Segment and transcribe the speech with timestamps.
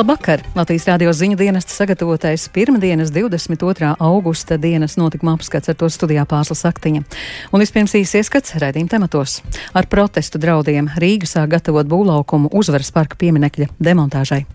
[0.00, 0.40] Labvakar!
[0.56, 3.90] Latvijas rādio ziņu dienesta sagatavotais pirmdienas 22.
[4.00, 7.02] augusta dienas notikuma apskats ar to studijā pārsla saktiņa.
[7.52, 9.34] Un vispirms īsi ieskats redzījuma tematos.
[9.76, 14.46] Ar protestu draudiem Rīga sāk gatavot būvlaukumu uzvaras parka pieminekļa demontāžai.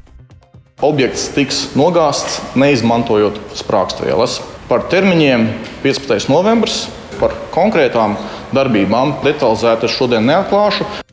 [0.81, 4.41] Objekts tiks nogāzts, neizmantojot sprāgstvielas.
[4.65, 5.45] Par termiņiem
[5.85, 6.25] 15.
[6.33, 6.87] novembris,
[7.21, 8.17] par konkrētām
[8.55, 11.04] darbībām detalizēti šodien neatklāšu.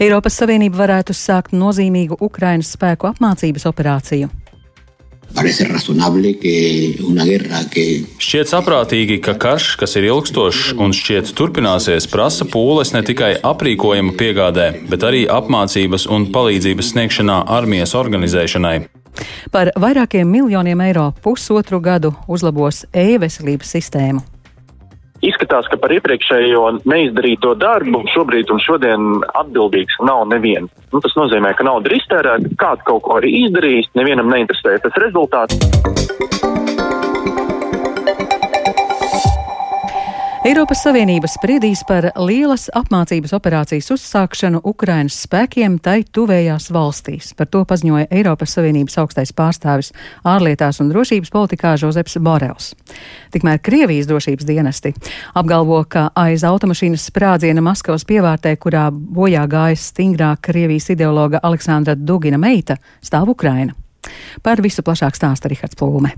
[0.00, 4.30] Eiropas Savienība varētu sākt nozīmīgu Ukrainas spēku apmācības operāciju.
[8.24, 14.16] Šķiet saprātīgi, ka karš, kas ir ilgstošs un šķiet turpināsies, prasa pūles ne tikai aprīkojuma
[14.16, 18.76] piegādē, bet arī apmācības un palīdzības sniegšanā armijas organizēšanai.
[19.52, 24.24] Par vairākiem miljoniem eiro pusotru gadu uzlabos e-veselības sistēmu.
[25.20, 29.08] Izskatās, ka par iepriekšējo neizdarīto darbu šobrīd un šodien
[29.42, 30.72] atbildīgs nav neviens.
[30.94, 34.96] Nu, tas nozīmē, ka nauda ir iztērēta, kāds kaut ko arī izdarījis, nevienam neinteresē tas
[35.04, 35.60] rezultāts.
[40.40, 47.34] Eiropas Savienība spriedīs par lielas apmācības operācijas uzsākšanu Ukrainas spēkiem tai tuvējās valstīs.
[47.36, 49.92] Par to paziņoja Eiropas Savienības augstais pārstāvis
[50.24, 52.70] ārlietās un drošības politikā Žozeps Borels.
[53.36, 54.94] Tikmēr Krievijas drošības dienesti
[55.36, 62.40] apgalvo, ka aiz automašīnas sprādziena Maskavas pievārtē, kurā bojā gājas stingrā Krievijas ideologa Aleksandra Dugina
[62.40, 63.76] meita, stāv Ukraina.
[64.40, 66.16] Par visu plašāk stāsta Rihards Plūme.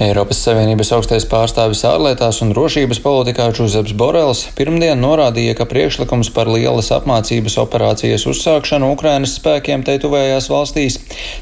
[0.00, 6.48] Eiropas Savienības augstais pārstāvis ārlietās un drošības politikā Žuzeps Borels pirmdien norādīja, ka priekšlikums par
[6.48, 10.96] lielas apmācības operācijas uzsākšanu Ukrainas spēkiem te tuvējās valstīs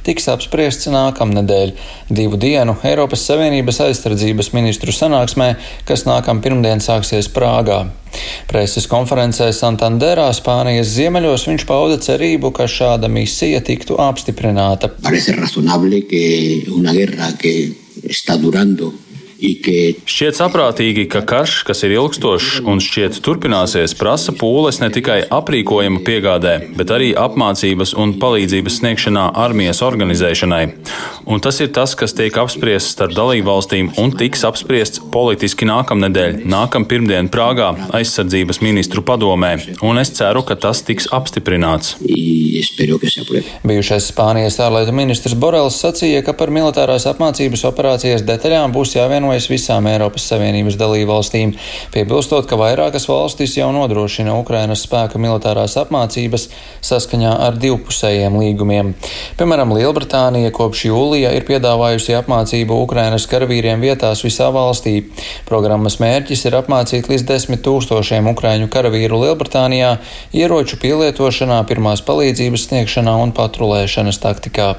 [0.06, 1.75] tiks apspriests nākamnedēļ,
[2.11, 5.52] divu dienu Eiropas Savienības aizsardzības ministru sanāksmē,
[5.86, 7.84] kas nākam pirmdien sāksies Prāgā.
[8.48, 14.90] Preses konferencē Santanderā, Spānijas ziemeļos, viņš pauda cerību, ka šāda misija tiktu apstiprināta
[18.03, 18.95] está durando
[19.39, 26.03] Šķiet saprātīgi, ka karš, kas ir ilgstošs un šķiet turpināsies, prasa pūles ne tikai aprīkojuma
[26.03, 30.63] piegādē, bet arī apmācības un palīdzības sniegšanā armijas organizēšanai.
[31.31, 36.43] Un tas ir tas, kas tiek apspriests starp dalību valstīm un tiks apspriests politiski nākamnedēļ,
[36.49, 39.55] nākam pirmdien Prāgā aizsardzības ministru padomē,
[39.87, 41.95] un es ceru, ka tas tiks apstiprināts.
[43.69, 49.48] Bijušais Spānijas ārlietu ministrs Borels sacīja, ka par militārās apmācības operācijas detaļām būs jāvieno pievienojas
[49.50, 51.52] visām Eiropas Savienības dalībvalstīm,
[51.92, 56.48] piebilstot, ka vairākas valstis jau nodrošina Ukrainas spēka militārās apmācības
[56.80, 58.94] saskaņā ar divpusējiem līgumiem.
[59.36, 65.05] Piemēram, Lielbritānija kopš jūlija ir piedāvājusi apmācību Ukrainas karavīriem vietās visā valstī.
[65.48, 69.98] Programmas mērķis ir apmācīt līdz desmit tūkstošiem ukraiņu karavīru Lielbritānijā
[70.33, 74.77] ieroču pielietošanā, pirmās palīdzības sniegšanā un patrulēšanas taktikā.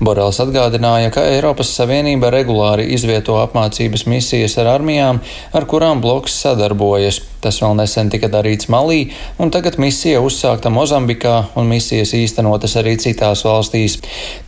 [0.00, 3.36] Borels atgādināja, ka Eiropas Savienība regulāri izvieto
[3.80, 5.20] apmācības misijas ar armijām,
[5.56, 7.20] ar kurām bloks sadarbojas.
[7.40, 12.98] Tas vēl nesen tika darīts Malī, un tagad misija uzsākta Mozambikā un misijas īstenotas arī
[13.00, 13.96] citās valstīs.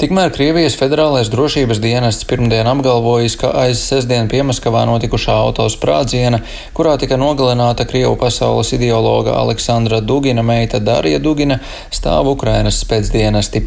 [0.00, 6.42] Tikmēr Krievijas federālais drošības dienests pirmdien apgalvojis, ka aiz sestdien Piemaskavā notikušā autosprādziena,
[6.76, 13.64] kurā tika nogalināta Krievu pasaules ideologa Aleksandra Dugina meita Darija Dugina, stāv Ukrainas spēcdienesti.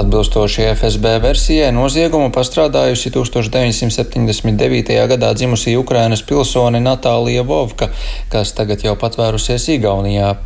[0.00, 4.96] Atbilstoši FSB versijai noziegumu pastrādājusi 1979.
[5.12, 7.92] gadā dzimusī Ukrainas pilsoni Natālija Vovka,
[8.32, 10.36] kas tagad jau patvērusies Igaunijā.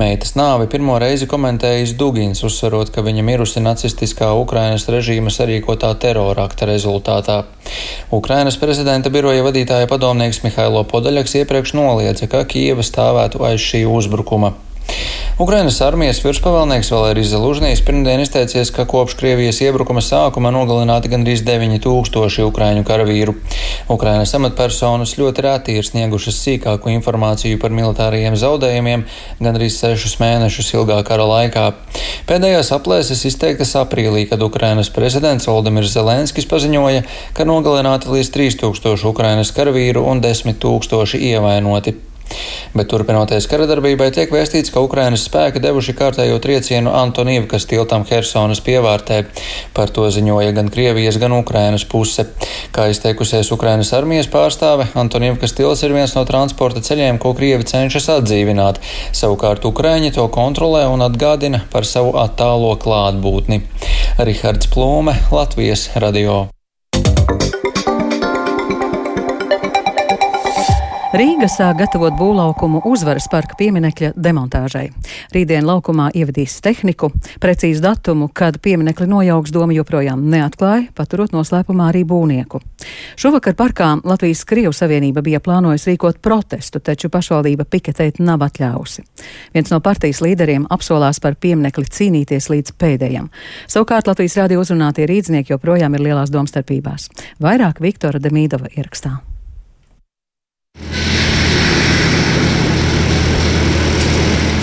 [0.00, 6.48] Meitas nāvi pirmo reizi komentējis Dugins, uzsverot, ka viņa mirusi nacistiskā Ukrainas režīma sarīkotā terora
[6.48, 7.42] akta rezultātā.
[8.16, 14.54] Ukrainas prezidenta biroja vadītāja padomnieks Mihailo Podaļaks iepriekš noliedza, ka Kieva stāvētu aiz šī uzbrukuma.
[15.40, 22.44] Ukrainas armijas virspavēlnieks Valērijas Zelūžņīs pirmdien izteicies, ka kopš Krievijas iebrukuma sākuma nogalināti gandrīz 9000
[22.44, 23.32] ukraiņu karavīru.
[23.94, 29.06] Ukrainas amatpersonas ļoti rēti ir sniegušas sīkāku informāciju par militārajiem zaudējumiem
[29.40, 31.64] gandrīz sešus mēnešus ilgā kara laikā.
[32.28, 39.56] Pēdējās aplēses izteiktas aprīlī, kad Ukrainas prezidents Valdemirs Zelenskis paziņoja, ka nogalināti līdz 3000 Ukrainas
[39.56, 42.09] karavīru un 10 000 ievainoti.
[42.74, 48.62] Bet turpinoties kara darbībai, tiek vēstīts, ka Ukrainas spēki devuši kārtējo triecienu Antonīvkas tiltam Hersonas
[48.66, 49.24] pievārtē.
[49.74, 52.28] Par to ziņoja gan Krievijas, gan Ukrainas puse.
[52.74, 58.06] Kā izteikusies Ukrainas armijas pārstāve, Antonīvkas tils ir viens no transporta ceļiem, ko Krievi cenšas
[58.20, 58.78] atdzīvināt.
[59.16, 63.64] Savukārt Ukraiņi to kontrolē un atgādina par savu attālo klātbūtni.
[64.22, 66.44] Rihards Plūme, Latvijas radio.
[71.10, 74.92] Rīga sāk gatavot būvlaukumu uzvaras parka pieminekļa demontāžai.
[75.34, 77.08] Rītdien laukumā ievedīs tehniku.
[77.42, 82.60] Precīzu datumu, kad pieminekli nojauks doma joprojām neatklāja, paturot noslēpumā arī būvnieku.
[83.18, 89.02] Šovakar parkā Latvijas Krievu Savienība bija plānojusi rīkot protestu, taču pašvaldība piketēt nav atļausi.
[89.56, 93.26] Viens no partijas līderiem apsolās par pieminekli cīnīties līdz pēdējam.
[93.66, 97.10] Savukārt Latvijas radio uzrunātie rīdznieki joprojām ir lielās domstarpībās.
[97.42, 99.18] Vairāk Viktora Demīdova ierakstā.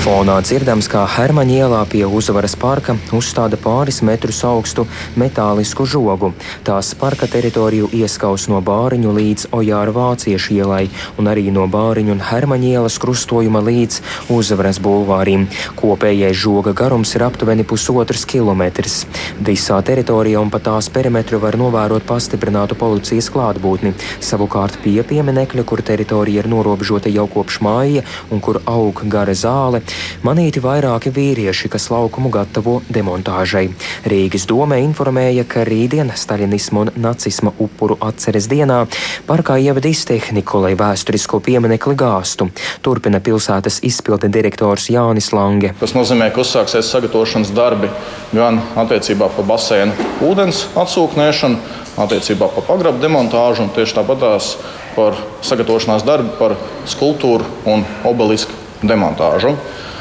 [0.07, 4.85] Fonā dzirdams, kā Hermaņa ielā pie uzvaras parka uzstāda pāris metrus augstu
[5.19, 6.29] metālisku žogu.
[6.63, 10.85] Tās parka teritoriju ieskaus no Bāriņu līdz Ojāra Vāciešu ielai
[11.19, 13.97] un arī no Bāriņu un Hermaņa ielas krustojuma līdz
[14.31, 15.43] uzvaras bulvārim.
[15.75, 19.01] Kopējais žoga garums ir aptuveni pusotrs kilometrs.
[19.43, 23.91] Visā teritorijā un pa tās perimetru var novērot pastiprinātu policijas klātbūtni.
[24.23, 29.83] Savukārt pie pieminekļa, kur teritorija ir norobežota jau kopš māja un kur aug gara zāle,
[30.25, 33.67] Manīti vairāki vīrieši, kas laukumu gatavo demontāžai.
[34.09, 38.83] Rīgas doma informēja, ka rītdien staļinismu un nacisma upuru atceres dienā
[39.27, 42.49] parkā ievedīs tehniku, lai vēsturisko pieminekli gāstu.
[42.85, 45.73] Turpina pilsētas izpilde direktors Jānis Lange.
[45.79, 47.91] Tas nozīmē, ka uzsāksies sagatavošanas darbi
[48.33, 51.59] gan attiecībā par basēnu ūdens atsūknēšanu,
[51.97, 54.53] attiecībā par pagrabu demontāžu un tieši tāpatās
[54.97, 56.55] par sagatavošanās darbu par
[56.89, 58.53] skulptūru un obelisku
[58.83, 59.55] demontāžu.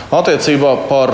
[0.06, 1.10] Attiecībā par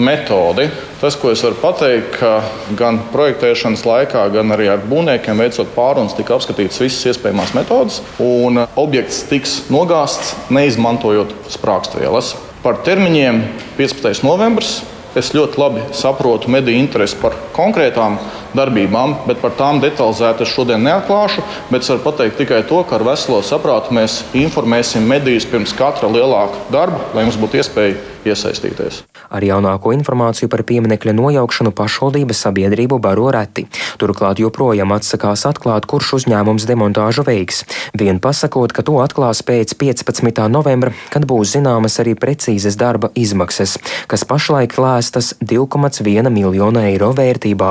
[0.00, 0.64] metodi.
[1.00, 2.30] Tas, ko es varu pateikt, ka
[2.76, 8.62] gan projektēšanas laikā, gan arī ar būvniekiem veicot pārunas, tika apskatītas visas iespējamās metodes, un
[8.80, 12.32] objekts tiks nogāzts neizmantojot sprāgstvielas.
[12.64, 13.44] Par termiņiem
[13.76, 14.24] 15.
[14.24, 14.80] novembris.
[15.10, 18.14] Es ļoti labi saprotu mediju interesi par konkrētām
[18.54, 21.42] darbībām, bet par tām detalizēti es šodien neatklāšu.
[21.66, 26.06] Bet es varu pateikt tikai to, ka ar veselo saprātu mēs informēsim medijus pirms katra
[26.14, 29.02] lielāka darba, lai mums būtu iespēja iesaistīties.
[29.30, 33.66] Ar jaunāko informāciju par pieminiekļa nojaukšanu pašvaldības sabiedrību baro reti.
[34.00, 37.62] Turklāt joprojām atsakās atklāt, kurš uzņēmums demontāžu veiks.
[37.98, 40.42] Vien pasakot, ka to atklās pēc 15.
[40.52, 43.76] novembra, kad būs zināmas arī precīzas darba izmaksas,
[44.10, 47.70] kas pašlaik lēstas 2,1 miljonu eiro vērtībā.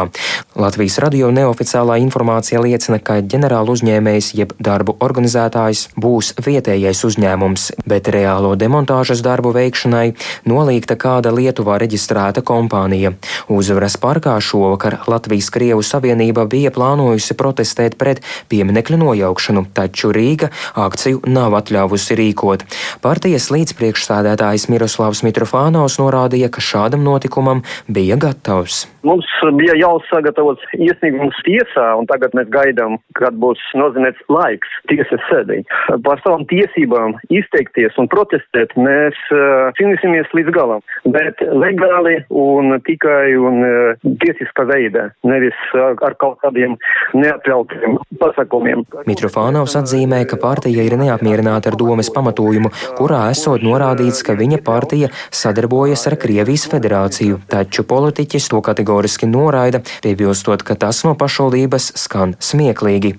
[0.59, 8.09] Latvijas radio neoficiālā informācija liecina, ka ģenerāla uzņēmējs jeb darbu organizētājs būs vietējais uzņēmums, bet
[8.11, 10.07] reālo demontāžas darbu veikšanai
[10.47, 13.13] nolīgta kāda Lietuvā reģistrēta kompānija.
[13.51, 18.21] Uzvaras parkā šovakar Latvijas Krievu Savienība bija plānojusi protestēt pret
[18.51, 22.67] pieminekļu nojaukšanu, taču Rīga akciju nav atļāvusi rīkot.
[23.01, 28.85] Partijas līdzpriekšsādētājs Miroslavs Mitrofānaus norādīja, ka šādam notikumam bija gatavs.
[29.07, 35.23] Mums bija jau sagatavots iesniegums tiesā, un tagad mēs gaidām, kad būs nozīmēts laiks tiesas
[35.29, 35.61] sēdī.
[36.03, 40.83] Par savām tiesībām izteikties un protestēt mēs uh, cīnīsimies līdz galam,
[41.15, 46.75] bet legāli un tikai un uh, tiesiskā veidā, nevis uh, ar kaut kādiem
[47.15, 48.83] neatļautiem pasākumiem.
[49.07, 55.13] Mitrofānovs atzīmē, ka partija ir neapmierināta ar domas pamatojumu, kurā esot norādīts, ka viņa partija
[55.31, 61.91] sadarbojas ar Krievijas federāciju, taču politiķis to kategoriski kategoriski noraida, piebilstot, ka tas no pašvaldības
[61.99, 63.13] skan smieklīgi.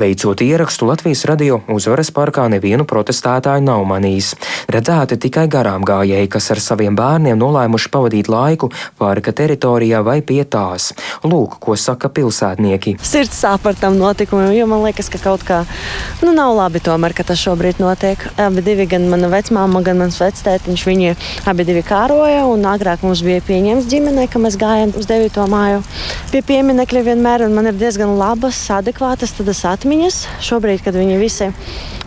[0.00, 4.32] Veicot ierakstu Latvijas radio uzvaras parkā nevienu protestētāju nav manījis.
[4.72, 10.40] Redzēti tikai garām gājēji, kas ar saviem bērniem nolēmuši pavadīt laiku parka teritorijā vai pie
[10.48, 10.94] tās.
[11.20, 12.96] Lūk, ko saka pilsētnieki.
[13.04, 15.60] Sirds sāp par tam notikumam, jo man liekas, ka kaut kā
[16.24, 18.24] nu, nav labi tomēr, ka tas šobrīd notiek.
[18.40, 21.12] Abi divi, gan mana vecmāma, gan mans vectētiņš, viņi
[21.50, 25.41] abi divi kāroja, un agrāk mums bija pieņemts ģimenē, ka mēs gājām uz 9.
[25.49, 25.81] māju
[26.31, 30.17] pie pieminiekļa vienmēr, un man ir diezgan labas, adekvātas tādas atmiņas.
[30.45, 31.49] Šobrīd, kad viņi visi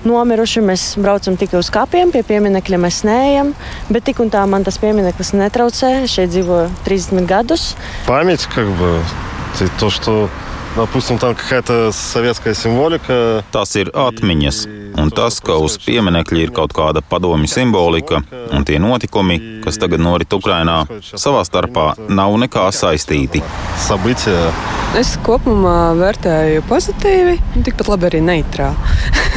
[0.08, 3.54] nomiruši, mēs braucam tikai uz kapiem, pie pieminiekļa mēs neejam,
[3.88, 5.94] bet tik un tā man tas piemineklis netraucē.
[6.10, 7.74] Šeit dzīvo 30 gadus.
[8.06, 9.00] Память, как бы,
[9.78, 10.28] то, что
[10.76, 13.42] Допустим, там какая-то советская символика.
[13.50, 18.21] Tas ir atmiņas, un tas, ka uz pieminiekļa ir kaut kāda padomju simbolika,
[18.53, 23.43] un tie notikumi, kas tagad norit Ukrainā, savā starpā nav nekā saistīti.
[24.99, 28.91] Es kopumā vērtēju pozitīvi, tikpat labi arī neitrāli.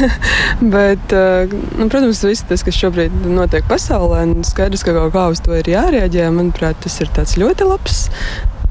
[0.75, 5.57] Bet, nu, protams, viss tas, kas šobrīd notiek pasaulē, skaidrs, ka kaut kā uz to
[5.57, 6.29] ir jārēģē.
[6.35, 8.05] Manuprāt, tas ir tāds ļoti labs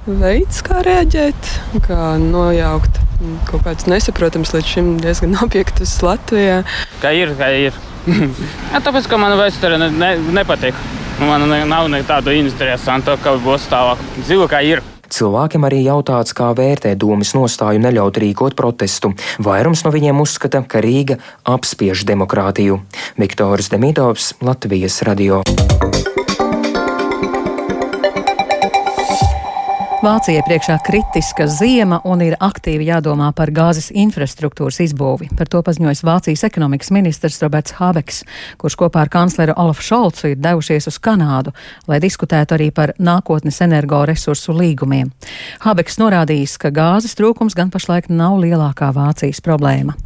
[0.06, 1.50] veids, kā reaģēt,
[1.86, 3.02] kā nojaukt
[3.48, 6.62] kaut kādas nesaprotamas līdz šim diezgan objektus Latvijā.
[7.02, 7.76] Kā ir, kā ir.
[8.72, 10.76] ja, tāpēc, ka man vēsture ne, ne, nepatīk.
[11.22, 14.02] Man ne, nav tādu interesantu, kā būs tālāk.
[14.20, 14.84] Dzīvo kā ir.
[15.16, 19.12] Cilvēkiem arī jautāts, kā vērtē domas nostāju neļaut rīkot protestu.
[19.42, 22.82] Vairums no viņiem uzskata, ka Rīga apspiež demokrātiju.
[23.22, 25.44] Viktors Demidovs, Latvijas radio.
[30.06, 35.32] Vācijai priekšā kritiska ziema un ir aktīvi jādomā par gāzes infrastruktūras izbūvi.
[35.34, 38.22] Par to paziņojas Vācijas ekonomikas ministrs Roberts Habeks,
[38.54, 41.50] kurš kopā ar kancleru Olafu Šolcu ir devušies uz Kanādu,
[41.90, 45.10] lai diskutētu arī par nākotnes energoresursu līgumiem.
[45.66, 49.98] Habeks norādījis, ka gāzes trūkums gan pašlaik nav lielākā Vācijas problēma.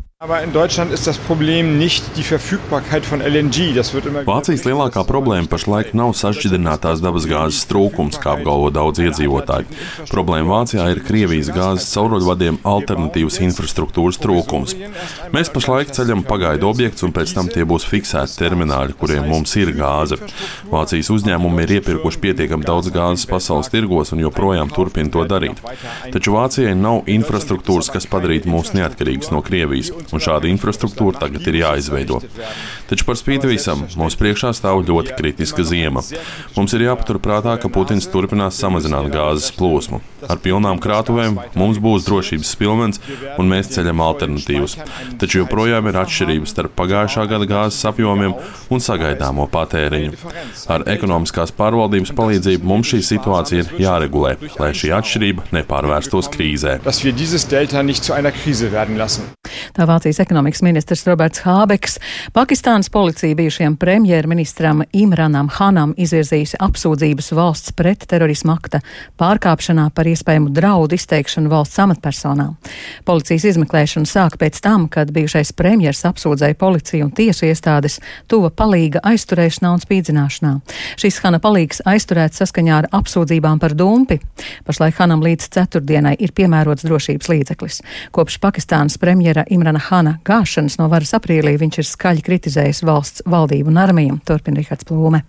[4.28, 9.78] Vācijas lielākā problēma pašlaik nav sašķidrinātās dabasgāzes trūkums, kā apgalvo daudz iedzīvotāji.
[10.10, 14.76] Problēma Vācijā ir Krievijas gāzes cauruļvadiem alternatīvas infrastruktūras trūkums.
[15.32, 19.72] Mēs pašlaik ceļam pagaidu objektus, un pēc tam tie būs fiksēti termināļi, kuriem mums ir
[19.72, 20.20] gāze.
[20.68, 25.64] Vācijas uzņēmumi ir iepirkuši pietiekami daudz gāzes pasaules tirgos un joprojām turpina to darīt.
[26.12, 31.60] Taču Vācijai nav infrastruktūras, kas padarītu mūs neatkarīgus no Krievijas un šāda infrastruktūra tagad ir
[31.62, 32.20] jāizveido.
[32.90, 36.02] Taču par spīti visam mums priekšā stāv ļoti kritiska ziema.
[36.56, 40.00] Mums ir jāpaturprātā, ka Putins turpinās samazināt gāzes plūsmu.
[40.28, 43.00] Ar pilnām krātuvēm mums būs drošības spilvens,
[43.40, 44.76] un mēs ceļam alternatīvas.
[45.20, 48.34] Taču joprojām ir atšķirības starp pagājušā gada gāzes apjomiem
[48.70, 50.18] un sagaidāmo patēriņu.
[50.72, 56.78] Ar ekonomiskās pārvaldības palīdzību mums šī situācija ir jāregulē, lai šī atšķirība nepārvērstos krīzē.
[59.70, 61.98] Tā Vācijas ekonomikas ministrs Roberts Hābeks.
[62.32, 68.80] Pakistānas policija bijušajam premjerministram Imranam Hanam izvirzījusi apsūdzības valsts pret terorismu akta
[69.20, 72.54] pārkāpšanā par iespējamu draudu izteikšanu valsts amatpersonām.
[73.04, 79.04] Policijas izmeklēšana sāk pēc tam, kad bijušais premjers apsūdzēja policiju un tiesu iestādes tuva palīga
[79.04, 80.54] aizturēšanā un spīdzināšanā.
[80.96, 84.16] Šis Hana palīgs aizturēts saskaņā ar apsūdzībām par dumpi.
[84.64, 87.82] Pašlaik Hanam līdz ceturtdienai ir piemērots drošības līdzeklis.
[88.16, 93.72] Kopš Pakistānas premjera Imrana Hana gāšanas no varas aprīlī viņš ir skaļi kritizējis valsts valdību
[93.72, 95.24] un armiju, turpina Rihards Plūme.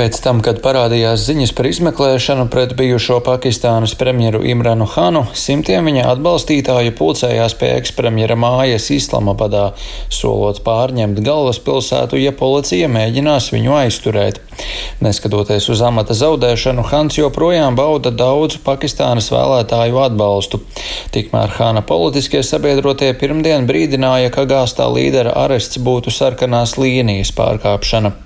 [0.00, 6.06] Pēc tam, kad parādījās ziņas par izmeklēšanu pret bijušo Pakistānas premjeru Imranu Hanu, simtiem viņa
[6.14, 9.66] atbalstītāju pulcējās pie ekspremjera mājas Islamabadā,
[10.08, 14.40] solot pārņemt galvaspilsētu, ja policija mēģinās viņu aizturēt.
[15.04, 20.62] Neskatoties uz amata zaudēšanu, Hans joprojām bauda daudzu Pakistānas vēlētāju atbalstu.
[21.12, 28.16] Tikmēr Hana politiskie sabiedrotie pirmdien brīdināja, ka gāstā līdera arests būtu sarkanās līnijas pārkāpšana.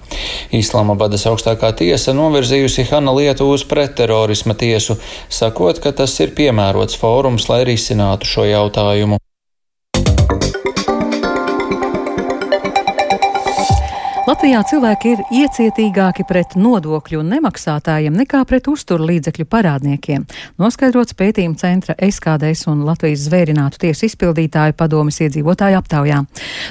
[0.55, 7.49] Islamabadas augstākā tiesa novirzījusi Hana lietu uz pretterorisma tiesu, sakot, ka tas ir piemērots fórums,
[7.51, 9.24] lai risinātu šo jautājumu.
[14.35, 20.25] Latvijā cilvēki ir iecietīgāki pret nodokļu nemaksātājiem nekā pret uzturlīdzekļu parādniekiem,
[20.59, 26.19] noskaidrots pētījuma centra SKDS un Latvijas zvērinātu tiesu izpildītāju padomis iedzīvotāju aptaujā.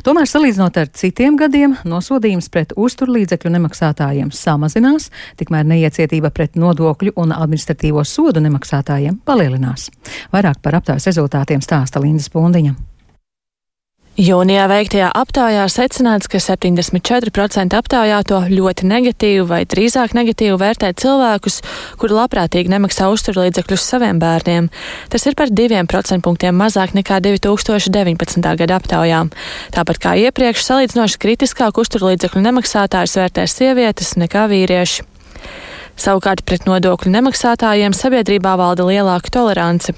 [0.03, 5.07] Tomēr, salīdzinot ar citiem gadiem, nosodījums pret uzturlīdzekļu nemaksātājiem samazinās,
[5.39, 9.87] tikmēr neiecietība pret nodokļu un administratīvo sodu nemaksātājiem palielinās.
[10.35, 12.75] Vairāk par aptaujas rezultātiem stāsta Linda Spundiņa.
[14.13, 21.55] Jūnijā veiktajā aptaujā secināts, ka 74% aptaujāto ļoti negatīvi vai drīzāk negatīvi vērtē cilvēkus,
[21.97, 24.67] kuri labprātīgi nemaksā uzturlīdzekļus saviem bērniem.
[25.09, 28.45] Tas ir par 2% mazāk nekā 2019.
[28.61, 29.23] gada aptaujā.
[29.73, 35.12] Tāpat kā iepriekš, salīdzinoši kritiskāk uzturlīdzekļu nemaksātājs vērtē sievietes nekā vīrieši.
[35.99, 39.93] Savukārt pret nodokļu nemaksātājiem sabiedrībā valda lielāka tolerance.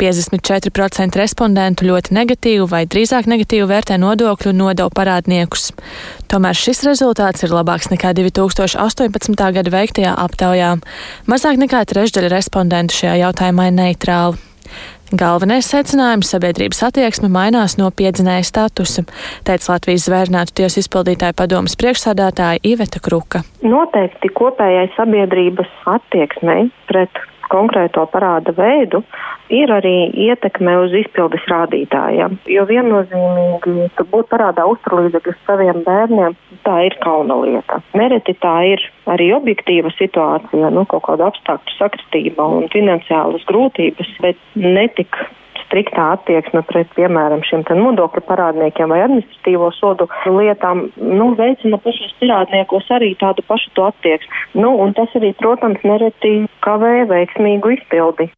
[0.00, 5.70] 54% respondentu ļoti negatīvi vai drīzāk negatīvi vērtē nodokļu un nodevu parādniekus.
[6.30, 9.34] Tomēr šis rezultāts ir labāks nekā 2018.
[9.58, 10.76] gada veiktajā aptaujā.
[11.30, 14.49] Mazāk nekā trešdaļa respondentu šajā jautājumā ir neitrāli.
[15.10, 19.02] Galvenais secinājums- sabiedrības attieksme mainās no piedzinēja statusa,
[19.42, 23.42] teica Latvijas zvērnātu tiesu izpildītāja padomas priekšsādātāja Iveta Kruka.
[23.62, 27.10] Noteikti kopējai sabiedrības attieksmei pret
[27.50, 29.02] konkrēto parāda veidu,
[29.52, 29.94] ir arī
[30.28, 32.38] ietekme uz izpildes rādītājiem.
[32.50, 37.80] Jo viennozīmīgi, būt parādā uzturlīdzekļus saviem bērniem, tā ir kauna lieta.
[37.98, 44.40] Nereti tā ir arī objektīva situācija, nu, kaut kāda apstākļu sakritība un finansiālas grūtības, bet
[44.54, 45.18] netik
[45.70, 52.90] striktā attieksme pret, piemēram, šiem nodokļu parādniekiem vai administratīvo sodu lietām, nu, veicina pašos parādniekos
[52.90, 54.44] arī tādu pašu attieksmi.
[54.58, 56.34] Nu, un tas arī, protams, nereti
[56.66, 58.30] kavē veiksmīgu izpildi.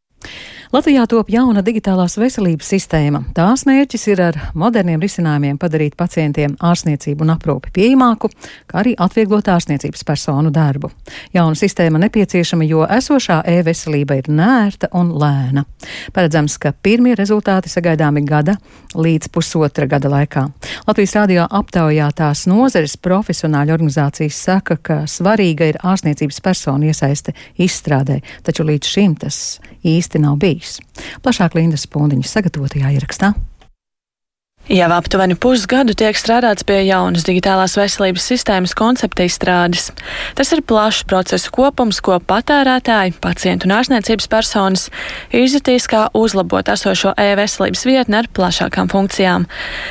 [0.73, 3.19] Latvijā top jauna digitālās veselības sistēma.
[3.37, 8.31] Tās mērķis ir ar moderniem risinājumiem padarīt pacientiem ārstniecību un aprūpi pieejamāku,
[8.71, 10.89] kā arī atvieglot ārstniecības personu darbu.
[11.37, 15.67] Jauna sistēma nepieciešama, jo esošā e-veselība ir nērta un lēna.
[16.17, 18.57] Paredzams, ka pirmie rezultāti sagaidāmi gada
[18.97, 20.47] līdz pusotra gada laikā.
[20.89, 28.23] Latvijas radio aptaujā tās nozeres profesionāļu organizācijas saka, ka svarīga ir ārstniecības personu iesaiste izstrādē,
[28.41, 29.43] taču līdz šim tas
[29.85, 30.62] īsti nav bijis.
[31.23, 33.33] Plašāk Lindas Pundiņas sagatavotajā ierakstā.
[34.71, 39.89] Jau aptuveni pusgadu tiek strādāts pie jaunas digitālās veselības sistēmas koncepta izstrādes.
[40.39, 44.85] Tas ir plašs procesu kopums, ko patērētāji, pacientu un ārstniecības personas
[45.35, 49.49] izjutīs, kā uzlabot esošo e-veselības vietni ar plašākām funkcijām.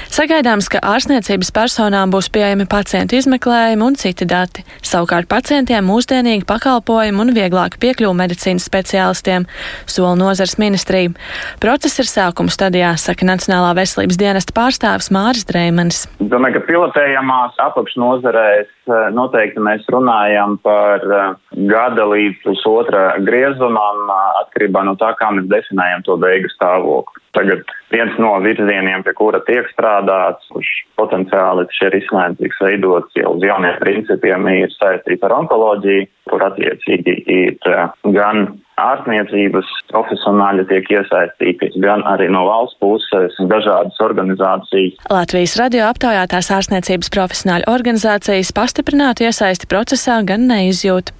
[0.07, 4.63] Sagaidāms, ka ārstniecības personām būs pieejami pacientu izmeklējumi un citi dati.
[4.87, 9.49] Savukārt pacientiem mūsdienīgi pakalpojumi un vieglāk piekļuvu medicīnas speciālistiem,
[9.83, 11.11] sola nozars ministrija.
[11.59, 16.03] Process ir sākuma stadijā, saka Nacionālā veselības dienesta pārstāvis Māris Dreimanis.
[16.21, 21.31] Domāju, ka pilotējamās apakšnozarēs eh, noteikti mēs runājam par eh,
[21.71, 27.23] gada līdz pusotra griezumam eh, atkarībā no tā, kā mēs definējam to beigu stāvokli.
[27.31, 33.37] Tagad viens no virzieniem, pie kura tiek strādāts, kurš potenciāli šie risinājumi tiks veidots jau
[33.37, 37.71] uz jauniem principiem, ir saistīts ar onkoloģiju, kur attiecīgi ir
[38.11, 38.51] gan
[38.81, 44.97] ārstniecības profesionāļi tiek iesaistīti, gan arī no valsts puses dažādas organizācijas.
[45.11, 51.13] Latvijas radio aptaujātās ārstniecības profesionāļu organizācijas pastiprinātu iesaisti procesā gan neizjūt.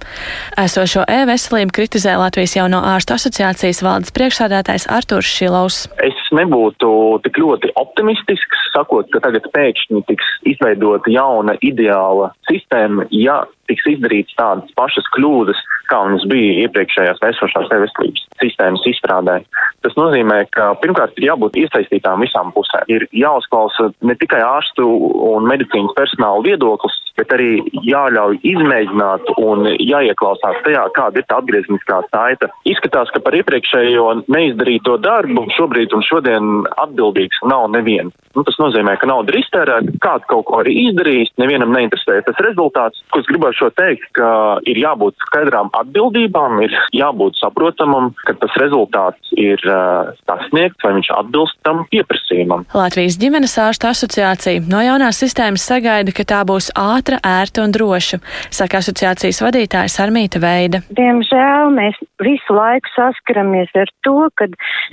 [0.60, 5.84] Esošo e-veselību kritizē Latvijas jauno ārstu asociācijas valdes priekšsādātājs Arturs Šilovs.
[6.02, 6.92] Es nebūtu
[7.26, 14.36] tik ļoti optimistisks, sakot, ka tagad pēkšņi tiks izveidota jauna ideāla sistēma, ja tiks izdarīts
[14.38, 17.20] tādas pašas kļūdas, kā mums bija iepriekšējās
[17.52, 19.42] esošās veselības sistēmas izstrādē.
[19.82, 22.86] Tas nozīmē, ka pirmkārt ir jābūt iesaistītām visām pusēm.
[22.88, 24.86] Ir jāuzklausa ne tikai ārstu
[25.32, 32.00] un medicīnas personāla viedoklis, bet arī jāļauj izmēģināt un jāieklausās tajā, kāda ir tā atgriezniskā
[32.08, 32.48] saita.
[32.68, 38.14] Izskatās, ka par iepriekšējo neizdarīto darbu šobrīd un šodien atbildīgs nav neviens.
[38.32, 42.38] Nu, tas nozīmē, ka nauda ir iztērēta, kāds kaut ko arī izdarījis, nevienam neinteresē tas
[42.46, 43.02] rezultāts.
[43.12, 44.30] Ko es gribēju teikt, ka
[44.68, 51.10] ir jābūt skaidrām atbildībām, ir jābūt saprotamam, ka tas rezultāts ir uh, sasniegts vai viņš
[51.18, 52.66] atbilst tam pieprasījumam.
[52.76, 58.20] Latvijas ģimenes ārstu asociācija no jaunās sistēmas sagaida, ka tā būs ātra, ērta un droša,
[58.54, 60.82] saka asociācijas vadītājs Armīta Veida.
[60.96, 64.48] Diemžēl mēs visu laiku saskaramies ar to, ka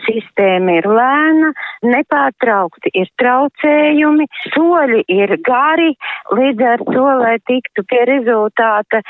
[0.08, 1.54] sistēma ir lēna,
[1.86, 5.94] nepārtraukti ir traucējumi, soļi ir gari,
[6.36, 9.04] līdz ar to, lai tiktu pie rezultāta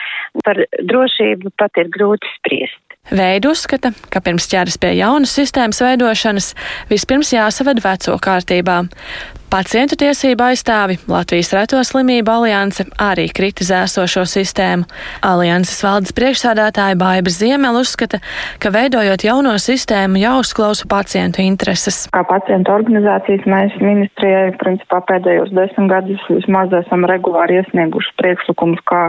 [0.45, 2.88] par drošību pat ir grūti spriest.
[3.09, 6.51] Veidu uzskata, ka pirms ķeras pie jaunas sistēmas veidošanas
[6.91, 8.83] vispirms jāsaved veco kārtībā.
[9.49, 14.85] Pacientu tiesību aizstāvi Latvijas Reto slimību alianse arī kritizē esošo sistēmu.
[15.25, 18.19] Alianses valdes priekšsādātāja Baiba Ziemela uzskata,
[18.61, 22.03] ka veidojot jauno sistēmu jāuzklausa pacientu intereses.
[22.13, 29.01] Kā pacientu organizācijas mēs ministrijai principā pēdējos desmit gadus vismaz esam regulāri iesnieguši priekšlikumus, kā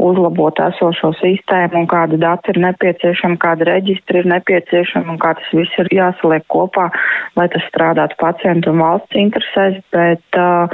[0.00, 5.52] uzlabot esošo sistēmu un kāda dati ir nepieciešama, kāda reģistra ir nepieciešama un kā tas
[5.52, 6.88] viss ir jāsaliek kopā,
[7.36, 10.66] lai tas strādātu pacientu un valsts interesēs bet uh,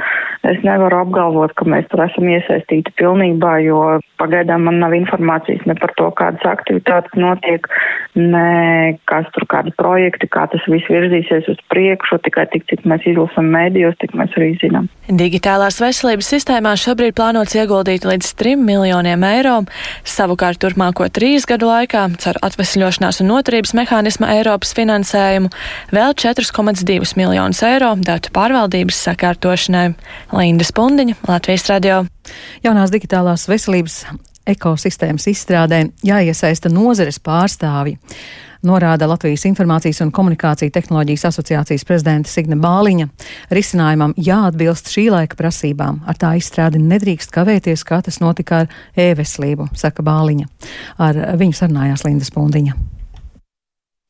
[0.47, 5.75] es nevaru apgalvot, ka mēs tur esam iesaistīti pilnībā, jo pagaidām man nav informācijas ne
[5.79, 7.67] par to, kādas aktivitātes notiek,
[8.15, 13.05] ne kas tur kādi projekti, kā tas viss virzīsies uz priekšu, tikai tik, cik mēs
[13.09, 14.89] izlasam mēdījos, tik mēs arī zinām.
[15.09, 19.55] Digitālās veselības sistēmā šobrīd plānots ieguldīt līdz 3 miljoniem eiro,
[20.07, 25.51] savukārt turpmāko trīs gadu laikā, caur atvesļošanās un noturības mehānisma Eiropas finansējumu,
[25.95, 29.87] vēl 4,2 miljonus eiro datu pārvaldības sakārtošanai.
[30.31, 32.03] Linda Spundiņa, Latvijas radio.
[32.61, 34.03] Jaunās digitālās veselības
[34.49, 37.97] ekosistēmas izstrādē jāiesaista nozares pārstāvji.
[38.69, 43.07] Norāda Latvijas Informācijas un komunikāciju tehnoloģijas asociācijas prezidenta Signe Bāliņa.
[43.55, 46.03] Risinājumam jāatbilst šī laika prasībām.
[46.05, 50.49] Ar tā izstrādi nedrīkst kavēties, kā tas notika ar e-veselību, saka Bāliņa.
[51.07, 52.98] Ar viņu sarunājās Linda Spundiņa.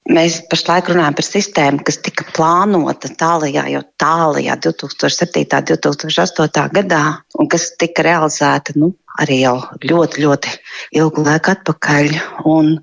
[0.10, 5.44] Mēs pašlaik runājam par sistēmu, kas tika plānota tālajā, jau tālajā 2007.
[5.46, 6.64] un 2008.
[6.74, 7.02] gadā,
[7.38, 10.56] un kas tika realizēta nu, arī jau ļoti, ļoti
[10.98, 12.18] ilgu laiku atpakaļ.
[12.50, 12.80] Un,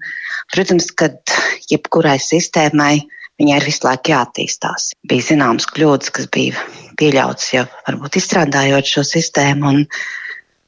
[0.55, 1.11] protams, ka
[1.73, 2.95] jebkurai sistēmai
[3.41, 4.93] viņai ir visu laiku jāattīstās.
[5.11, 6.63] Bija zināmas kļūdas, kas bija
[7.01, 9.73] pieļautas jau varbūt izstrādājot šo sistēmu.
[9.73, 9.83] Un,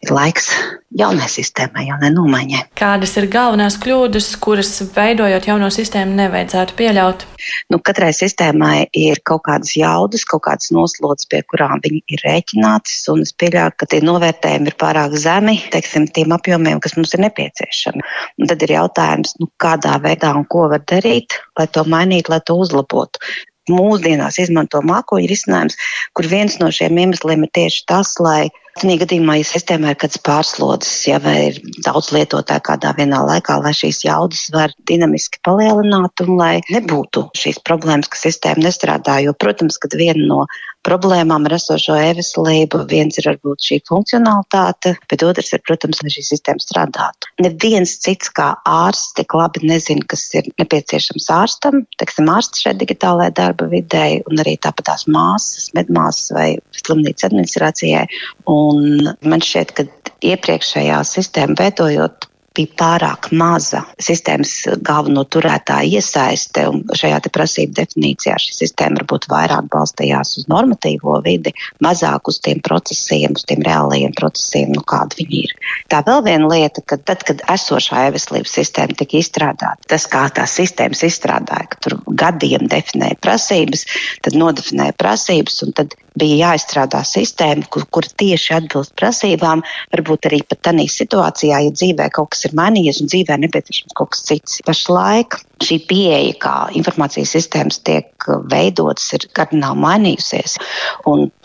[0.04, 0.50] ir laiks
[0.98, 2.60] jaunai sistēmai, jaunai nomaiņai.
[2.78, 7.24] Kādas ir galvenās kļūdas, kuras veidojot jauno sistēmu nevajadzētu pieļaut?
[7.72, 13.02] Nu, katrai sistēmai ir kaut kādas jaudas, kaut kādas noslodzes, pie kurām viņi ir rēķinātas,
[13.12, 17.24] un es pieļauju, ka tie novērtējumi ir pārāk zemi, teiksim, tiem apjomiem, kas mums ir
[17.26, 18.06] nepieciešami.
[18.40, 22.42] Un tad ir jautājums, nu, kādā veidā un ko var darīt, lai to mainītu, lai
[22.46, 23.22] to uzlabotu
[23.68, 25.76] mūsdienās izmanto mākoņu risinājums,
[26.16, 30.20] kur viens no šiem iemesliem ir tieši tas, lai Tādā gadījumā, ja sistēmā ir kāds
[30.22, 36.36] pārslodzes, ja ir daudz lietotāju kādā vienā laikā, lai šīs jaudas var dinamiski palielināt un
[36.38, 39.18] lai nebūtu šīs problēmas, ka sistēma nestrādā.
[39.24, 40.44] Jo, protams, kad viena no
[40.86, 46.24] problēmām ar esošo e-veselību, viens ir varbūt šī funkcionalitāte, bet otrs ir, protams, lai šī
[46.30, 47.32] sistēma strādātu.
[47.42, 53.34] Neviens cits kā ārsts tik labi nezina, kas ir nepieciešams ārstam, teiksim, ārsts šeit digitālajā
[53.40, 58.06] darba vidē, un arī tāpat tās māsas, medmāsas vai slimnīcas administrācijai.
[58.48, 59.86] Un Un man šķiet, ka
[60.32, 62.28] iepriekšējā sistēma veidojot
[62.58, 64.52] bija pārāk maza sistēmas
[64.84, 66.64] galveno turētāju iesaiste.
[66.98, 71.52] Šajā prasību definīcijā šī sistēma varbūt vairāk balstījās uz normatīvo vidi,
[71.84, 75.54] mazāk uz tiem procesiem, uz tiem reālajiem procesiem, nu, kādi viņi ir.
[75.92, 80.58] Tā vēl viena lieta, ka tad, kad esošā e-veselības sistēma tika izstrādāta, tas, kā tās
[80.58, 83.86] sistēmas izstrādāja, ka tur gadiem definēja prasības,
[84.26, 89.62] tad nodefinēja prasības, un tad bija jāizstrādā sistēma, kur, kur tieši atbilst prasībām,
[89.94, 94.12] varbūt arī pat tādā situācijā, ja dzīvē kaut kas ir mainījies un dzīvē nepieciešams kaut
[94.14, 94.60] kas cits.
[94.66, 100.58] Pašlaik šī pieeja, kā informācijas sistēmas tiek veidotas, ir kardināli mainījusies.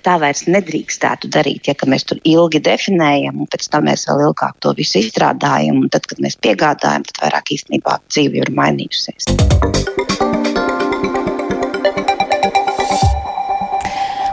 [0.03, 4.59] Tā vairs nedrīkstētu darīt, ja mēs tur ilgi definējam, un pēc tam mēs vēl ilgāk
[4.63, 9.31] to visu izstrādājam, un tad, kad mēs piegādājam, tad vairāk īstenībā dzīve ir mainījusies.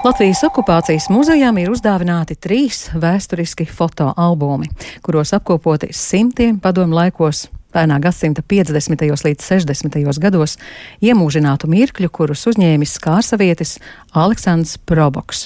[0.01, 4.71] Latvijas okupācijas muzejām ir uzdāvināti trīs vēsturiski fotoalbumi,
[5.05, 7.43] kuros apkopoti simtiem padomu laikos
[7.75, 9.05] pērnā gadsimta 50.
[9.05, 10.01] līdz 60.
[10.25, 10.57] gados
[11.05, 13.77] iemūžinātu mirkļu, kurus uzņēmis kārsavietis
[14.17, 15.45] Aleksandrs Proboks.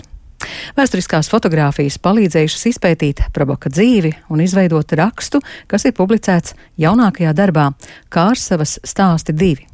[0.79, 7.73] Vēsturiskās fotogrāfijas palīdzējušas izpētīt Proboka dzīvi un izveidot rakstu, kas ir publicēts jaunākajā darbā
[8.07, 9.74] Kārsavas stāsti divi.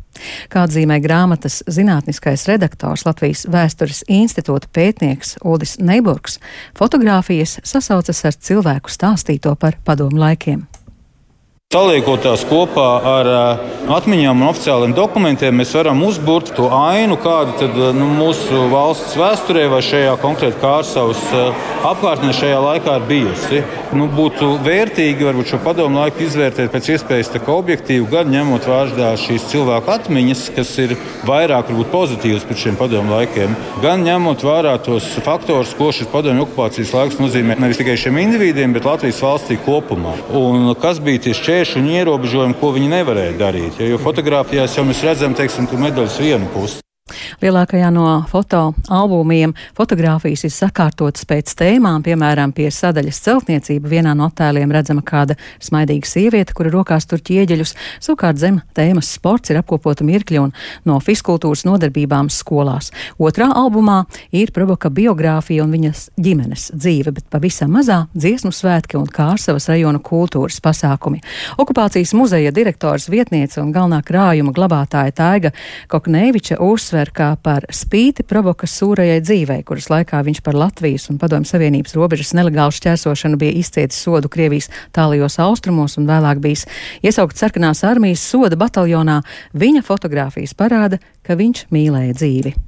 [0.51, 6.41] Kā atzīmē grāmatas zinātniskais redaktors Latvijas vēstures institūta pētnieks Ulris Neiburgs,
[6.79, 10.67] fotogrāfijas sasaucas ar cilvēku stāstīto par padomu laikiem.
[11.71, 13.61] Saliekot tās kopā ar uh,
[13.95, 19.69] atmiņām un oficiāliem dokumentiem, mēs varam uzbūvēt to ainu, kāda tad, nu, mūsu valsts vēsturē
[19.71, 23.61] vai šajā konkrēti Kārsavas uh, apkārtnē šajā laikā ir bijusi.
[23.95, 29.47] Nu, būtu vērtīgi varbūt šo padomu laiku izvērtēt pēc iespējas objektīvi, gan ņemot vērā šīs
[29.53, 35.07] cilvēku atmiņas, kas ir vairāk varbūt, pozitīvas par šiem padomu laikiem, gan ņemot vērā tos
[35.23, 40.19] faktorus, ko šis padomu okupācijas laiks nozīmē nevis tikai šiem individiem, bet Latvijas valstī kopumā.
[40.35, 43.81] Un kas bija tieši šķēršļi un ierobežojumi, ko viņi nevarēja darīt.
[43.85, 46.81] Jo fotografijās jau mēs redzam, teiksim, medaļas vienu pusi.
[47.43, 53.91] Lielākajā no fotoalbumiem fotogrāfijas ir sakārtotas pēc tēmām, piemēram, pie sadaļas celtniecība.
[53.91, 57.75] Vienā no attēliem redzama kāda smaidīga sieviete, kura rokās tur ķieģeļus.
[58.03, 60.55] Savukārt zem tēmas sports ir apkopota mirkļi un
[60.89, 62.91] no fiskultūras nodarbībām skolās.
[63.19, 64.03] Otrā albumā
[64.37, 70.01] ir Proboka biogrāfija un viņas ģimenes dzīve, bet pavisam mazā dziesmu svētki un Kārsavas rajona
[70.05, 71.23] kultūras pasākumi.
[71.61, 75.53] Okupācijas muzeja direktors vietniece un galvenā krājuma glabātāja Taiga
[75.91, 81.49] Kokneviča uzsver, ka par spīti provokas sūrajai dzīvei, kuras laikā viņš par Latvijas un Padomju
[81.49, 86.67] Savienības robežas nelegālu šķērsošanu bija izcietis sodu Krievijas tālajos austrumos un vēlāk bijis
[87.01, 89.23] iesaukts sarkanās armijas soda bataljonā,
[89.57, 92.59] viņa fotogrāfijas parāda, ka viņš mīlēja dzīvi.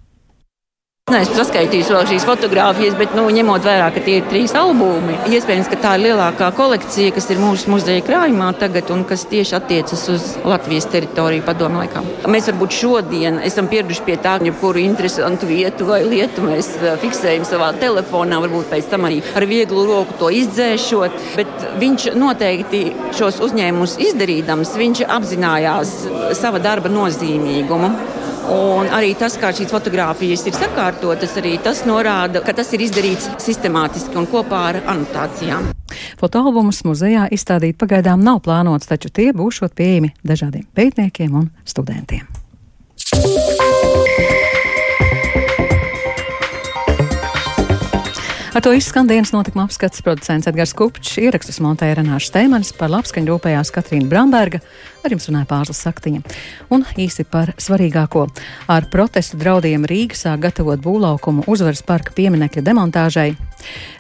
[1.11, 5.67] Neesmu saskaitījis vēl šīs fotogrāfijas, bet, nu, ņemot vērā, ka tie ir trīs albumi, iespējams,
[5.73, 10.05] ka tā ir lielākā kolekcija, kas ir mūsu muzeja krājumā tagad un kas tieši attiecas
[10.13, 12.05] uz Latvijas teritoriju padomu laikā.
[12.31, 16.95] Mēs varbūt šodien esam pieraduši pie tā, ka jebkuru interesantu vietu vai lietu mēs eh,
[17.03, 22.87] fiksējam savā telefonā, varbūt pēc tam arī ar vieglu roku to izdzēšot, bet viņš noteikti
[23.19, 25.99] šos uzņēmumus izdarīdams, viņš apzinājās
[26.39, 27.91] sava darba nozīmīgumu.
[28.51, 33.31] Un arī tas, kā šīs fotogrāfijas ir sakārtotas, arī tas norāda, ka tas ir izdarīts
[33.43, 35.71] sistemātiski un kopā ar anotācijām.
[36.21, 42.27] Fotoalbumus muzejā izstādīt pagaidām nav plānots, taču tie būšot pieejami dažādiem pētniekiem un studentiem.
[43.13, 44.42] Ar
[48.63, 53.73] to izskan dienas notikuma apskats producents Edgars Kupčs, ierakstus montēja Renāša Steimanis, par labskaņu rūpējās
[53.75, 54.61] Katrīna Bramberga,
[55.03, 56.21] ar jums runāja Pāzla Saktiņa.
[56.71, 58.29] Un īsi par svarīgāko.
[58.71, 63.33] Ar protestu draudiem Rīga sāk gatavot būvlaukumu uzvaras parka pieminekļa demontāžai.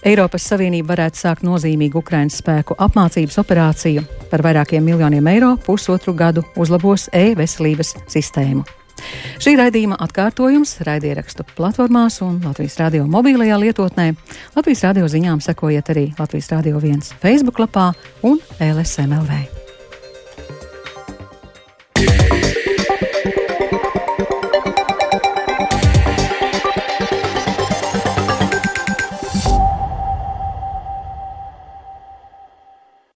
[0.06, 6.46] Eiropas Savienība varētu sākt nozīmīgu Ukraiņas spēku apmācības operāciju par vairākiem miljoniem eiro pusotru gadu
[6.54, 8.81] uzlabos e-veselības sistēmu.
[9.42, 14.12] Šī raidījuma atkārtojums raidierakstu platformās un Latvijas radio mobīlajā lietotnē.
[14.56, 19.42] Latvijas radio ziņām sekojiet arī Latvijas radio viens Facebook lapā un LSMLV.
[22.02, 22.41] Yeah.